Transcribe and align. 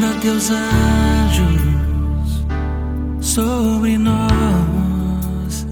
Manda 0.00 0.18
teus 0.20 0.50
anjos 0.50 1.60
sobre 3.20 3.98
nós 3.98 5.66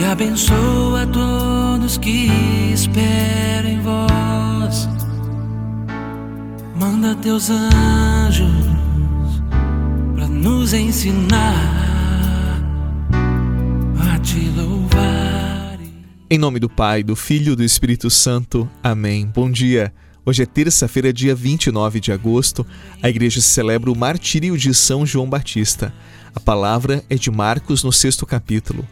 e 0.00 0.04
abençoa 0.06 1.06
todos 1.08 1.98
que 1.98 2.30
esperam 2.72 3.68
em 3.68 3.80
vós. 3.82 4.88
Manda 6.80 7.14
teus 7.16 7.50
anjos 7.50 8.48
para 10.14 10.26
nos 10.26 10.72
ensinar 10.72 11.52
a 14.00 14.18
te 14.20 14.48
louvar. 14.56 15.78
Em 16.30 16.38
nome 16.38 16.58
do 16.58 16.70
Pai, 16.70 17.02
do 17.02 17.14
Filho 17.14 17.52
e 17.52 17.56
do 17.56 17.62
Espírito 17.62 18.08
Santo. 18.08 18.66
Amém. 18.82 19.26
Bom 19.26 19.50
dia. 19.50 19.92
Hoje 20.28 20.42
é 20.42 20.46
terça-feira, 20.46 21.12
dia 21.12 21.36
29 21.36 22.00
de 22.00 22.10
agosto. 22.10 22.66
A 23.00 23.08
igreja 23.08 23.40
celebra 23.40 23.92
o 23.92 23.96
martírio 23.96 24.58
de 24.58 24.74
São 24.74 25.06
João 25.06 25.30
Batista. 25.30 25.94
A 26.34 26.40
palavra 26.40 27.04
é 27.08 27.14
de 27.14 27.30
Marcos 27.30 27.84
no 27.84 27.92
sexto 27.92 28.26
capítulo. 28.26 28.84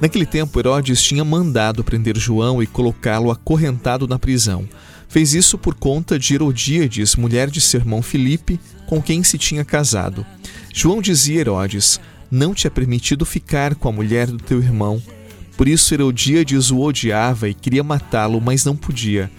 Naquele 0.00 0.26
tempo, 0.26 0.58
Herodes 0.58 1.00
tinha 1.00 1.24
mandado 1.24 1.84
prender 1.84 2.18
João 2.18 2.60
e 2.60 2.66
colocá-lo 2.66 3.30
acorrentado 3.30 4.08
na 4.08 4.18
prisão. 4.18 4.68
Fez 5.08 5.34
isso 5.34 5.56
por 5.56 5.76
conta 5.76 6.18
de 6.18 6.34
Herodíades, 6.34 7.14
mulher 7.14 7.48
de 7.48 7.60
seu 7.60 7.78
irmão 7.78 8.02
Filipe, 8.02 8.58
com 8.88 9.00
quem 9.00 9.22
se 9.22 9.38
tinha 9.38 9.64
casado. 9.64 10.26
João 10.74 11.00
dizia 11.00 11.36
a 11.36 11.40
Herodes: 11.42 12.00
Não 12.28 12.52
te 12.52 12.66
é 12.66 12.70
permitido 12.70 13.24
ficar 13.24 13.76
com 13.76 13.88
a 13.88 13.92
mulher 13.92 14.26
do 14.26 14.38
teu 14.38 14.58
irmão. 14.58 15.00
Por 15.56 15.68
isso 15.68 15.94
Herodíades 15.94 16.72
o 16.72 16.80
odiava 16.80 17.48
e 17.48 17.54
queria 17.54 17.84
matá-lo, 17.84 18.40
mas 18.40 18.64
não 18.64 18.74
podia 18.74 19.30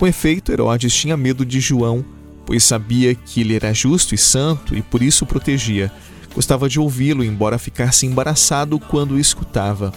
com 0.00 0.06
efeito, 0.06 0.50
Herodes 0.50 0.94
tinha 0.94 1.14
medo 1.14 1.44
de 1.44 1.60
João, 1.60 2.02
pois 2.46 2.64
sabia 2.64 3.14
que 3.14 3.42
ele 3.42 3.54
era 3.54 3.74
justo 3.74 4.14
e 4.14 4.18
santo 4.18 4.74
e 4.74 4.80
por 4.80 5.02
isso 5.02 5.24
o 5.24 5.26
protegia. 5.26 5.92
Gostava 6.34 6.70
de 6.70 6.80
ouvi-lo, 6.80 7.22
embora 7.22 7.58
ficasse 7.58 8.06
embaraçado 8.06 8.80
quando 8.80 9.10
o 9.10 9.18
escutava. 9.18 9.92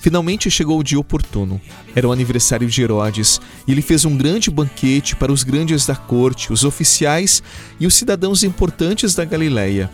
Finalmente 0.00 0.48
chegou 0.48 0.78
o 0.78 0.84
dia 0.84 1.00
oportuno. 1.00 1.60
Era 1.96 2.06
o 2.06 2.12
aniversário 2.12 2.68
de 2.68 2.80
Herodes 2.80 3.40
e 3.66 3.72
ele 3.72 3.82
fez 3.82 4.04
um 4.04 4.16
grande 4.16 4.52
banquete 4.52 5.16
para 5.16 5.32
os 5.32 5.42
grandes 5.42 5.84
da 5.84 5.96
corte, 5.96 6.52
os 6.52 6.62
oficiais 6.62 7.42
e 7.80 7.88
os 7.88 7.94
cidadãos 7.94 8.44
importantes 8.44 9.16
da 9.16 9.24
Galileia. 9.24 9.90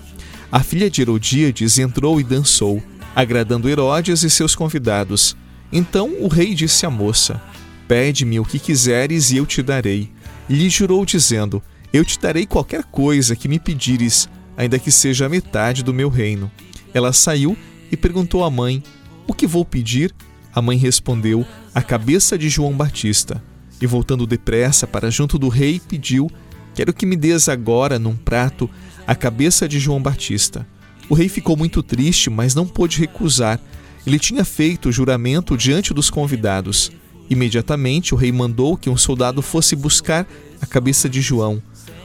A 0.52 0.62
filha 0.62 0.90
de 0.90 1.00
Herodíades 1.00 1.78
entrou 1.78 2.20
e 2.20 2.24
dançou, 2.24 2.82
agradando 3.14 3.70
Herodes 3.70 4.22
e 4.22 4.28
seus 4.28 4.54
convidados. 4.54 5.34
Então 5.72 6.12
o 6.20 6.28
rei 6.28 6.54
disse 6.54 6.84
à 6.84 6.90
moça: 6.90 7.40
Pede-me 7.88 8.40
o 8.40 8.44
que 8.44 8.58
quiseres 8.58 9.30
e 9.30 9.36
eu 9.36 9.46
te 9.46 9.62
darei. 9.62 10.10
E 10.48 10.54
lhe 10.54 10.68
jurou, 10.68 11.04
dizendo: 11.04 11.62
Eu 11.92 12.04
te 12.04 12.18
darei 12.18 12.46
qualquer 12.46 12.84
coisa 12.84 13.36
que 13.36 13.48
me 13.48 13.58
pedires, 13.58 14.28
ainda 14.56 14.78
que 14.78 14.90
seja 14.90 15.26
a 15.26 15.28
metade 15.28 15.82
do 15.82 15.94
meu 15.94 16.08
reino. 16.08 16.50
Ela 16.92 17.12
saiu 17.12 17.56
e 17.90 17.96
perguntou 17.96 18.44
à 18.44 18.50
mãe: 18.50 18.82
O 19.26 19.32
que 19.32 19.46
vou 19.46 19.64
pedir? 19.64 20.14
A 20.54 20.62
mãe 20.62 20.76
respondeu: 20.76 21.46
A 21.74 21.82
cabeça 21.82 22.36
de 22.36 22.48
João 22.48 22.72
Batista. 22.76 23.42
E 23.80 23.86
voltando 23.86 24.26
depressa 24.26 24.86
para 24.86 25.10
junto 25.10 25.38
do 25.38 25.48
rei, 25.48 25.80
pediu: 25.80 26.30
Quero 26.74 26.92
que 26.92 27.06
me 27.06 27.16
des 27.16 27.48
agora, 27.48 27.98
num 27.98 28.16
prato, 28.16 28.68
a 29.06 29.14
cabeça 29.14 29.68
de 29.68 29.78
João 29.78 30.02
Batista. 30.02 30.66
O 31.08 31.14
rei 31.14 31.28
ficou 31.28 31.56
muito 31.56 31.82
triste, 31.82 32.28
mas 32.28 32.54
não 32.54 32.66
pôde 32.66 32.98
recusar. 32.98 33.60
Ele 34.06 34.18
tinha 34.18 34.44
feito 34.44 34.88
o 34.88 34.92
juramento 34.92 35.56
diante 35.56 35.94
dos 35.94 36.10
convidados. 36.10 36.90
Imediatamente 37.28 38.14
o 38.14 38.16
rei 38.16 38.30
mandou 38.30 38.76
que 38.76 38.88
um 38.88 38.96
soldado 38.96 39.42
fosse 39.42 39.74
buscar 39.74 40.26
a 40.60 40.66
cabeça 40.66 41.08
de 41.08 41.20
João. 41.20 41.62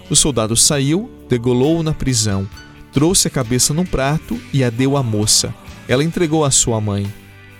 O 0.09 0.15
soldado 0.15 0.55
saiu, 0.55 1.09
degolou-o 1.29 1.83
na 1.83 1.93
prisão, 1.93 2.47
trouxe 2.91 3.27
a 3.27 3.31
cabeça 3.31 3.73
num 3.73 3.85
prato 3.85 4.39
e 4.51 4.63
a 4.63 4.69
deu 4.69 4.97
à 4.97 5.03
moça. 5.03 5.53
Ela 5.87 6.03
entregou 6.03 6.43
à 6.43 6.51
sua 6.51 6.81
mãe. 6.81 7.11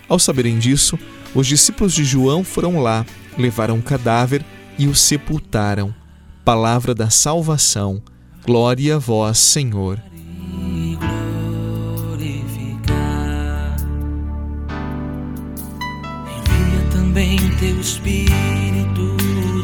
Ao 0.08 0.18
saberem 0.18 0.58
disso, 0.58 0.98
os 1.34 1.46
discípulos 1.46 1.94
de 1.94 2.04
João 2.04 2.44
foram 2.44 2.80
lá, 2.80 3.06
levaram 3.38 3.78
o 3.78 3.82
cadáver 3.82 4.44
e 4.78 4.86
o 4.86 4.94
sepultaram. 4.94 5.94
Palavra 6.44 6.94
da 6.94 7.08
salvação. 7.08 8.02
Glória 8.44 8.96
a 8.96 8.98
vós, 8.98 9.38
Senhor. 9.38 10.02
Também 17.12 17.36
teu 17.60 17.78
espírito 17.78 19.16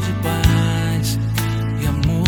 de 0.05 0.13
paz 0.21 1.19
e 1.81 1.87
amor. 1.87 2.27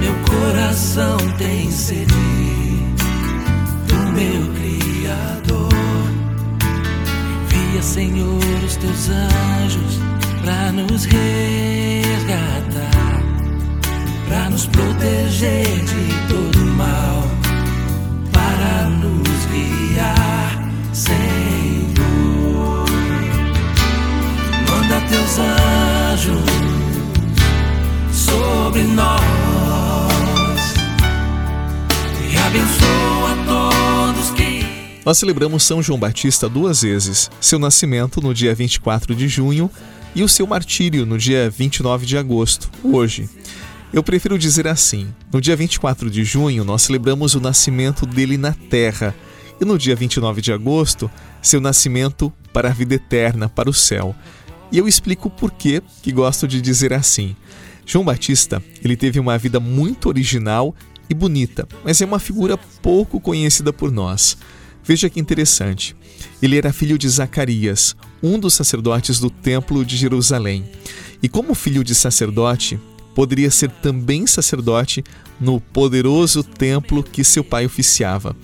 Meu 0.00 0.12
coração 0.28 1.16
tem 1.38 1.70
sede 1.70 2.12
do 3.86 3.94
meu 4.12 4.52
Criador. 4.54 5.68
Envia, 7.44 7.82
Senhor, 7.82 8.64
os 8.66 8.74
teus 8.76 9.08
anjos 9.08 10.00
para 10.44 10.72
nos 10.72 11.04
resgatar, 11.04 11.30
para 14.28 14.50
nos 14.50 14.66
proteger 14.66 15.84
de 15.84 16.28
todo 16.28 16.58
mal, 16.76 17.22
para 18.32 18.90
nos 18.90 19.46
guiar. 19.46 20.70
Senhor. 20.92 21.39
Sobre 28.12 28.82
nós 28.82 29.22
e 32.30 32.36
abençoa 32.36 33.36
todos 33.46 34.30
que. 34.32 35.00
Nós 35.04 35.16
celebramos 35.16 35.62
São 35.62 35.82
João 35.82 35.98
Batista 35.98 36.46
duas 36.46 36.82
vezes: 36.82 37.30
seu 37.40 37.58
nascimento 37.58 38.20
no 38.20 38.34
dia 38.34 38.54
24 38.54 39.14
de 39.14 39.28
junho 39.28 39.70
e 40.14 40.22
o 40.22 40.28
seu 40.28 40.46
martírio 40.46 41.06
no 41.06 41.16
dia 41.16 41.48
29 41.48 42.04
de 42.04 42.18
agosto, 42.18 42.70
hoje. 42.84 43.26
Eu 43.90 44.02
prefiro 44.02 44.38
dizer 44.38 44.68
assim: 44.68 45.08
no 45.32 45.40
dia 45.40 45.56
24 45.56 46.10
de 46.10 46.22
junho, 46.22 46.64
nós 46.64 46.82
celebramos 46.82 47.34
o 47.34 47.40
nascimento 47.40 48.04
dele 48.04 48.36
na 48.36 48.52
terra, 48.52 49.14
e 49.58 49.64
no 49.64 49.78
dia 49.78 49.96
29 49.96 50.42
de 50.42 50.52
agosto, 50.52 51.10
seu 51.40 51.62
nascimento 51.62 52.30
para 52.52 52.68
a 52.68 52.72
vida 52.72 52.94
eterna, 52.94 53.48
para 53.48 53.70
o 53.70 53.74
céu. 53.74 54.14
E 54.72 54.78
eu 54.78 54.86
explico 54.86 55.28
por 55.28 55.50
que 55.50 55.82
que 56.02 56.12
gosto 56.12 56.46
de 56.46 56.60
dizer 56.60 56.92
assim. 56.92 57.34
João 57.84 58.04
Batista, 58.04 58.62
ele 58.84 58.96
teve 58.96 59.18
uma 59.18 59.36
vida 59.36 59.58
muito 59.58 60.08
original 60.08 60.74
e 61.08 61.14
bonita, 61.14 61.66
mas 61.84 62.00
é 62.00 62.04
uma 62.04 62.20
figura 62.20 62.56
pouco 62.80 63.20
conhecida 63.20 63.72
por 63.72 63.90
nós. 63.90 64.36
Veja 64.84 65.10
que 65.10 65.18
interessante. 65.20 65.96
Ele 66.40 66.56
era 66.56 66.72
filho 66.72 66.96
de 66.96 67.08
Zacarias, 67.08 67.96
um 68.22 68.38
dos 68.38 68.54
sacerdotes 68.54 69.18
do 69.18 69.28
Templo 69.28 69.84
de 69.84 69.96
Jerusalém. 69.96 70.64
E 71.22 71.28
como 71.28 71.54
filho 71.54 71.82
de 71.82 71.94
sacerdote, 71.94 72.78
poderia 73.14 73.50
ser 73.50 73.70
também 73.70 74.26
sacerdote 74.26 75.04
no 75.40 75.60
poderoso 75.60 76.42
templo 76.42 77.02
que 77.02 77.24
seu 77.24 77.42
pai 77.42 77.66
oficiava. 77.66 78.36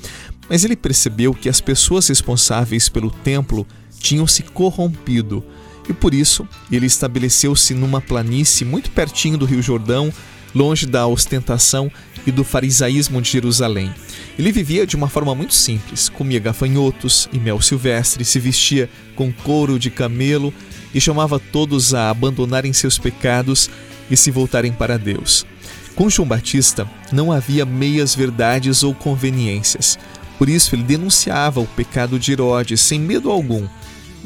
Mas 0.48 0.64
ele 0.64 0.76
percebeu 0.76 1.32
que 1.32 1.48
as 1.48 1.60
pessoas 1.60 2.08
responsáveis 2.08 2.88
pelo 2.88 3.10
templo 3.10 3.66
tinham 3.98 4.26
se 4.26 4.42
corrompido 4.42 5.44
e 5.88 5.92
por 5.92 6.14
isso 6.14 6.46
ele 6.70 6.86
estabeleceu-se 6.86 7.74
numa 7.74 8.00
planície 8.00 8.64
muito 8.64 8.90
pertinho 8.90 9.38
do 9.38 9.44
Rio 9.44 9.62
Jordão, 9.62 10.12
longe 10.54 10.86
da 10.86 11.06
ostentação 11.06 11.90
e 12.26 12.30
do 12.30 12.42
farisaísmo 12.42 13.20
de 13.20 13.30
Jerusalém. 13.30 13.94
Ele 14.38 14.50
vivia 14.50 14.86
de 14.86 14.96
uma 14.96 15.08
forma 15.08 15.34
muito 15.34 15.54
simples, 15.54 16.08
comia 16.08 16.40
gafanhotos 16.40 17.28
e 17.32 17.38
mel 17.38 17.60
silvestre, 17.60 18.24
se 18.24 18.40
vestia 18.40 18.88
com 19.14 19.32
couro 19.32 19.78
de 19.78 19.90
camelo 19.90 20.52
e 20.94 21.00
chamava 21.00 21.38
todos 21.38 21.94
a 21.94 22.10
abandonarem 22.10 22.72
seus 22.72 22.98
pecados 22.98 23.70
e 24.10 24.16
se 24.16 24.30
voltarem 24.30 24.72
para 24.72 24.98
Deus. 24.98 25.46
Com 25.94 26.10
João 26.10 26.28
Batista 26.28 26.88
não 27.12 27.32
havia 27.32 27.64
meias 27.64 28.14
verdades 28.14 28.82
ou 28.82 28.94
conveniências. 28.94 29.98
Por 30.38 30.48
isso 30.48 30.74
ele 30.74 30.82
denunciava 30.82 31.60
o 31.60 31.66
pecado 31.66 32.18
de 32.18 32.32
Herodes 32.32 32.80
sem 32.80 33.00
medo 33.00 33.30
algum 33.30 33.66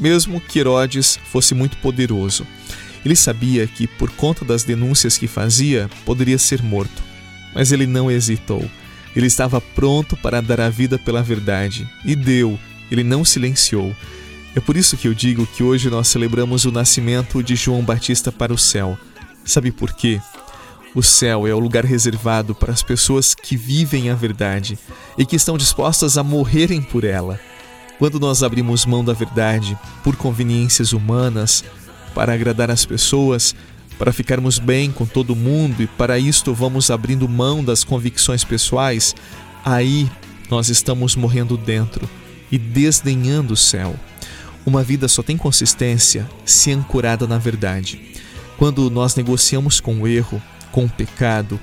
mesmo 0.01 0.41
que 0.41 0.59
Herodes 0.59 1.19
fosse 1.31 1.53
muito 1.53 1.77
poderoso. 1.77 2.45
Ele 3.05 3.15
sabia 3.15 3.67
que, 3.67 3.87
por 3.87 4.09
conta 4.11 4.43
das 4.43 4.63
denúncias 4.63 5.17
que 5.17 5.27
fazia, 5.27 5.89
poderia 6.05 6.39
ser 6.39 6.61
morto. 6.63 7.03
Mas 7.53 7.71
ele 7.71 7.85
não 7.85 8.09
hesitou. 8.09 8.67
Ele 9.15 9.27
estava 9.27 9.61
pronto 9.61 10.17
para 10.17 10.41
dar 10.41 10.59
a 10.59 10.69
vida 10.69 10.97
pela 10.97 11.21
verdade. 11.21 11.87
E 12.03 12.15
deu, 12.15 12.59
ele 12.89 13.03
não 13.03 13.23
silenciou. 13.23 13.95
É 14.55 14.59
por 14.59 14.75
isso 14.75 14.97
que 14.97 15.07
eu 15.07 15.13
digo 15.13 15.45
que 15.45 15.63
hoje 15.63 15.89
nós 15.89 16.07
celebramos 16.07 16.65
o 16.65 16.71
nascimento 16.71 17.41
de 17.43 17.55
João 17.55 17.83
Batista 17.83 18.31
para 18.31 18.53
o 18.53 18.57
céu. 18.57 18.97
Sabe 19.45 19.71
por 19.71 19.93
quê? 19.93 20.19
O 20.93 21.01
céu 21.01 21.47
é 21.47 21.53
o 21.53 21.59
lugar 21.59 21.85
reservado 21.85 22.53
para 22.53 22.73
as 22.73 22.83
pessoas 22.83 23.33
que 23.33 23.55
vivem 23.55 24.09
a 24.09 24.15
verdade 24.15 24.77
e 25.17 25.25
que 25.25 25.37
estão 25.37 25.57
dispostas 25.57 26.17
a 26.17 26.23
morrerem 26.23 26.81
por 26.81 27.03
ela. 27.03 27.39
Quando 28.01 28.19
nós 28.19 28.41
abrimos 28.41 28.83
mão 28.83 29.05
da 29.05 29.13
verdade 29.13 29.77
por 30.03 30.15
conveniências 30.15 30.91
humanas, 30.91 31.63
para 32.15 32.33
agradar 32.33 32.71
as 32.71 32.83
pessoas, 32.83 33.55
para 33.95 34.11
ficarmos 34.11 34.57
bem 34.57 34.91
com 34.91 35.05
todo 35.05 35.35
mundo 35.35 35.83
e 35.83 35.85
para 35.85 36.17
isto 36.17 36.51
vamos 36.51 36.89
abrindo 36.89 37.29
mão 37.29 37.63
das 37.63 37.83
convicções 37.83 38.43
pessoais, 38.43 39.13
aí 39.63 40.09
nós 40.49 40.67
estamos 40.67 41.15
morrendo 41.15 41.55
dentro 41.55 42.09
e 42.51 42.57
desdenhando 42.57 43.53
o 43.53 43.55
céu. 43.55 43.95
Uma 44.65 44.81
vida 44.81 45.07
só 45.07 45.21
tem 45.21 45.37
consistência 45.37 46.27
se 46.43 46.71
ancorada 46.71 47.27
na 47.27 47.37
verdade. 47.37 48.01
Quando 48.57 48.89
nós 48.89 49.15
negociamos 49.15 49.79
com 49.79 50.01
o 50.01 50.07
erro, 50.07 50.41
com 50.71 50.85
o 50.85 50.89
pecado, 50.89 51.59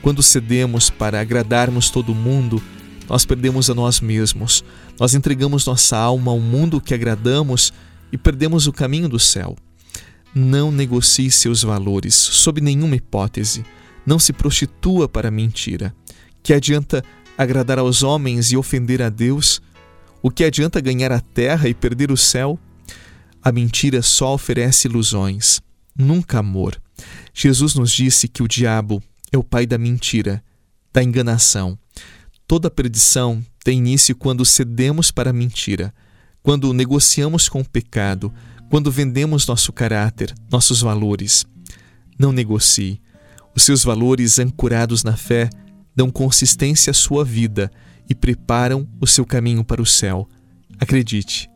quando 0.00 0.22
cedemos 0.22 0.88
para 0.88 1.20
agradarmos 1.20 1.90
todo 1.90 2.14
mundo, 2.14 2.62
nós 3.10 3.24
perdemos 3.24 3.68
a 3.68 3.74
nós 3.74 4.00
mesmos. 4.00 4.64
Nós 4.98 5.16
entregamos 5.16 5.66
nossa 5.66 5.96
alma 5.96 6.30
ao 6.30 6.38
mundo 6.38 6.80
que 6.80 6.94
agradamos 6.94 7.72
e 8.12 8.16
perdemos 8.16 8.68
o 8.68 8.72
caminho 8.72 9.08
do 9.08 9.18
céu. 9.18 9.56
Não 10.32 10.70
negocie 10.70 11.28
seus 11.28 11.64
valores, 11.64 12.14
sob 12.14 12.60
nenhuma 12.60 12.94
hipótese. 12.94 13.64
Não 14.06 14.16
se 14.16 14.32
prostitua 14.32 15.08
para 15.08 15.26
a 15.26 15.30
mentira. 15.30 15.92
Que 16.40 16.54
adianta 16.54 17.04
agradar 17.36 17.80
aos 17.80 18.04
homens 18.04 18.52
e 18.52 18.56
ofender 18.56 19.02
a 19.02 19.08
Deus? 19.08 19.60
O 20.22 20.30
que 20.30 20.44
adianta 20.44 20.80
ganhar 20.80 21.10
a 21.10 21.20
terra 21.20 21.68
e 21.68 21.74
perder 21.74 22.12
o 22.12 22.16
céu? 22.16 22.56
A 23.42 23.50
mentira 23.50 24.02
só 24.02 24.34
oferece 24.34 24.86
ilusões, 24.86 25.60
nunca 25.98 26.38
amor. 26.38 26.80
Jesus 27.34 27.74
nos 27.74 27.90
disse 27.90 28.28
que 28.28 28.42
o 28.42 28.46
diabo 28.46 29.02
é 29.32 29.38
o 29.38 29.42
pai 29.42 29.66
da 29.66 29.78
mentira, 29.78 30.44
da 30.92 31.02
enganação. 31.02 31.76
Toda 32.50 32.68
perdição 32.68 33.40
tem 33.62 33.78
início 33.78 34.16
quando 34.16 34.44
cedemos 34.44 35.12
para 35.12 35.30
a 35.30 35.32
mentira, 35.32 35.94
quando 36.42 36.74
negociamos 36.74 37.48
com 37.48 37.60
o 37.60 37.64
pecado, 37.64 38.34
quando 38.68 38.90
vendemos 38.90 39.46
nosso 39.46 39.72
caráter, 39.72 40.34
nossos 40.50 40.80
valores. 40.80 41.46
Não 42.18 42.32
negocie. 42.32 43.00
Os 43.54 43.62
seus 43.62 43.84
valores 43.84 44.40
ancorados 44.40 45.04
na 45.04 45.16
fé 45.16 45.48
dão 45.94 46.10
consistência 46.10 46.90
à 46.90 46.94
sua 46.94 47.24
vida 47.24 47.70
e 48.08 48.16
preparam 48.16 48.84
o 49.00 49.06
seu 49.06 49.24
caminho 49.24 49.62
para 49.62 49.80
o 49.80 49.86
céu. 49.86 50.28
Acredite. 50.80 51.48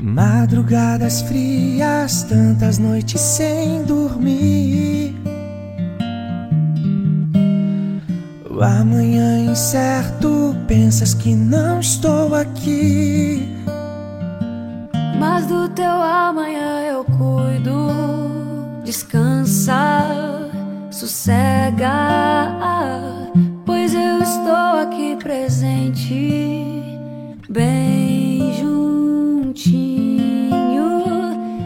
Madrugadas 0.00 1.22
frias, 1.22 2.24
tantas 2.24 2.76
noites 2.76 3.20
sem 3.20 3.84
dormir. 3.84 5.14
Amanhã 8.62 9.38
incerto, 9.38 10.54
pensas 10.66 11.14
que 11.14 11.34
não 11.34 11.80
estou 11.80 12.34
aqui. 12.34 13.48
Mas 15.18 15.46
do 15.46 15.68
teu 15.70 15.90
amanhã 15.90 16.80
eu 16.82 17.04
cuido. 17.04 17.88
Descansa, 18.84 20.06
sossega, 20.90 21.92
pois 23.66 23.92
eu 23.94 24.22
estou 24.22 24.80
aqui 24.82 25.16
presente, 25.16 26.82
bem 27.48 28.54
juntinho. 28.58 29.68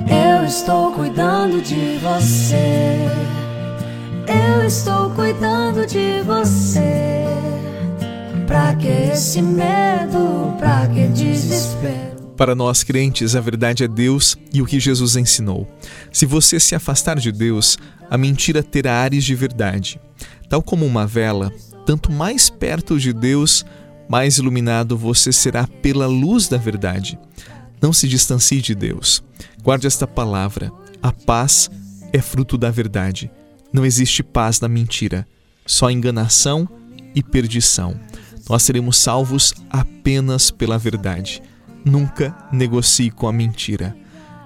Eu 0.08 0.44
estou 0.44 0.92
cuidando 0.92 1.62
de 1.62 1.98
você. 1.98 3.41
Eu 4.26 4.66
estou 4.66 5.10
cuidando 5.10 5.86
de 5.86 6.22
você. 6.22 7.24
Pra 8.46 8.74
que 8.76 8.86
esse 8.86 9.42
medo? 9.42 10.54
Pra 10.58 10.86
que 10.88 11.06
desespero? 11.08 12.12
Para 12.36 12.54
nós 12.54 12.82
crentes, 12.82 13.36
a 13.36 13.40
verdade 13.40 13.84
é 13.84 13.88
Deus 13.88 14.36
e 14.52 14.62
o 14.62 14.66
que 14.66 14.80
Jesus 14.80 15.16
ensinou. 15.16 15.66
Se 16.10 16.26
você 16.26 16.58
se 16.58 16.74
afastar 16.74 17.19
de 17.19 17.30
Deus, 17.30 17.78
a 18.10 18.19
mentira 18.19 18.62
terá 18.62 18.94
ares 19.00 19.24
de 19.24 19.34
verdade. 19.34 20.00
Tal 20.48 20.62
como 20.62 20.84
uma 20.84 21.06
vela, 21.06 21.52
tanto 21.86 22.10
mais 22.10 22.50
perto 22.50 22.98
de 22.98 23.12
Deus, 23.12 23.64
mais 24.08 24.38
iluminado 24.38 24.96
você 24.96 25.32
será 25.32 25.66
pela 25.66 26.06
luz 26.06 26.48
da 26.48 26.56
verdade. 26.56 27.18
Não 27.80 27.92
se 27.92 28.06
distancie 28.06 28.60
de 28.60 28.75
Deus. 28.75 29.22
Guarde 29.62 29.86
esta 29.86 30.06
palavra: 30.06 30.70
a 31.02 31.12
paz 31.12 31.70
é 32.12 32.20
fruto 32.20 32.58
da 32.58 32.70
verdade. 32.70 33.30
Não 33.72 33.84
existe 33.84 34.22
paz 34.22 34.60
na 34.60 34.69
mentira, 34.69 35.26
só 35.66 35.90
enganação 35.90 36.69
e 37.14 37.22
perdição. 37.22 37.98
Nós 38.48 38.62
seremos 38.62 38.98
salvos 38.98 39.54
apenas 39.70 40.50
pela 40.50 40.78
verdade 40.78 41.42
nunca 41.84 42.34
negocie 42.52 43.10
com 43.10 43.28
a 43.28 43.32
mentira. 43.32 43.96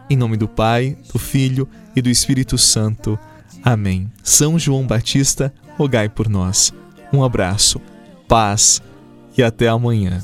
Em 0.08 0.16
nome 0.16 0.36
do 0.36 0.48
Pai, 0.48 0.96
do 1.12 1.18
Filho 1.18 1.68
e 1.94 2.02
do 2.02 2.08
Espírito 2.08 2.56
Santo. 2.56 3.18
Amém. 3.62 4.10
São 4.22 4.58
João 4.58 4.86
Batista, 4.86 5.52
rogai 5.76 6.08
por 6.08 6.28
nós. 6.28 6.72
Um 7.12 7.24
abraço, 7.24 7.80
paz 8.28 8.80
e 9.36 9.42
até 9.42 9.68
amanhã. 9.68 10.22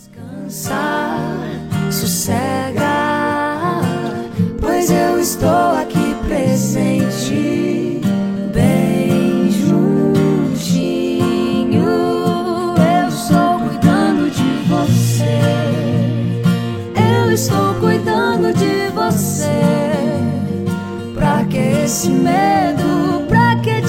Estou 17.33 17.75
cuidando 17.81 18.53
de 18.53 18.91
você. 18.95 19.49
Pra 21.15 21.45
que 21.45 21.57
esse 21.57 22.11
medo? 22.11 23.25
Pra 23.29 23.57
que. 23.57 23.83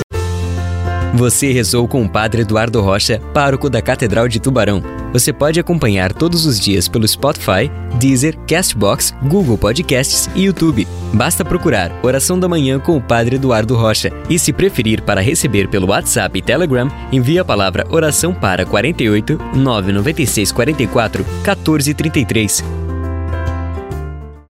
Você 1.13 1.51
rezou 1.51 1.88
com 1.88 2.04
o 2.04 2.10
Padre 2.10 2.42
Eduardo 2.42 2.81
Rocha, 2.81 3.22
pároco 3.34 3.69
da 3.69 3.81
Catedral 3.81 4.28
de 4.28 4.40
Tubarão. 4.40 4.81
Você 5.12 5.31
pode 5.31 5.60
acompanhar 5.60 6.12
todos 6.12 6.45
os 6.45 6.60
dias 6.60 6.88
pelo 6.88 7.07
Spotify, 7.07 7.69
Deezer, 8.00 8.36
Castbox, 8.48 9.13
Google 9.22 9.57
Podcasts 9.57 10.28
e 10.34 10.45
YouTube. 10.45 10.88
Basta 11.13 11.45
procurar 11.45 11.92
Oração 12.01 12.40
da 12.40 12.50
Manhã 12.50 12.80
com 12.80 12.98
o 12.98 13.01
Padre 13.01 13.36
Eduardo 13.36 13.75
Rocha. 13.75 14.12
E 14.28 14.40
se 14.40 14.51
preferir 14.51 15.04
para 15.04 15.22
receber 15.22 15.68
pelo 15.68 15.90
WhatsApp 15.90 16.40
e 16.40 16.42
Telegram, 16.42 16.90
envie 17.12 17.38
a 17.38 17.45
palavra 17.45 17.86
oração 17.92 18.34
para 18.34 18.66
48 18.66 19.38
996 19.56 20.51
44 20.51 21.24
1433. 21.24 22.82